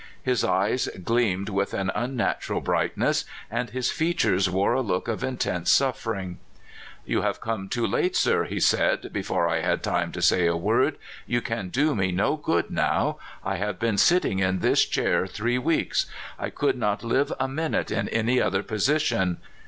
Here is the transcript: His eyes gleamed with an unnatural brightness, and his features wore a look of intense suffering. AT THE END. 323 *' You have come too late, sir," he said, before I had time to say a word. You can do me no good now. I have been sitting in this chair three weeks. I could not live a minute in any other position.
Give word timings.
His 0.23 0.43
eyes 0.43 0.89
gleamed 1.03 1.49
with 1.49 1.75
an 1.75 1.91
unnatural 1.93 2.59
brightness, 2.59 3.23
and 3.51 3.69
his 3.69 3.91
features 3.91 4.49
wore 4.49 4.73
a 4.73 4.81
look 4.81 5.07
of 5.07 5.23
intense 5.23 5.69
suffering. 5.69 6.39
AT 7.01 7.05
THE 7.05 7.13
END. 7.17 7.21
323 7.21 7.21
*' 7.21 7.21
You 7.21 7.21
have 7.21 7.39
come 7.39 7.69
too 7.69 7.85
late, 7.85 8.15
sir," 8.15 8.45
he 8.45 8.59
said, 8.59 9.13
before 9.13 9.47
I 9.47 9.59
had 9.59 9.83
time 9.83 10.11
to 10.13 10.19
say 10.23 10.47
a 10.47 10.55
word. 10.57 10.97
You 11.27 11.39
can 11.39 11.69
do 11.69 11.93
me 11.93 12.11
no 12.11 12.35
good 12.35 12.71
now. 12.71 13.19
I 13.45 13.57
have 13.57 13.77
been 13.77 13.99
sitting 13.99 14.39
in 14.39 14.57
this 14.61 14.85
chair 14.87 15.27
three 15.27 15.59
weeks. 15.59 16.07
I 16.39 16.49
could 16.49 16.79
not 16.79 17.03
live 17.03 17.31
a 17.39 17.47
minute 17.47 17.91
in 17.91 18.09
any 18.09 18.41
other 18.41 18.63
position. 18.63 19.37